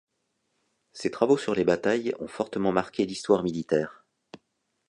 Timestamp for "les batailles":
1.53-2.15